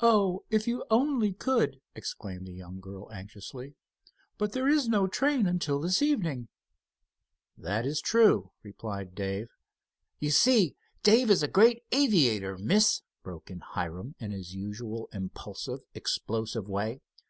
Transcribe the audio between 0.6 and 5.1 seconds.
you only could!" exclaimed the young girl, anxiously. "But there is no